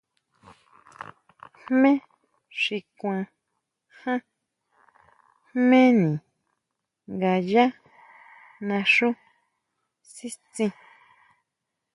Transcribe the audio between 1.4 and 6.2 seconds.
¿Jmé xi kuan ján, jméni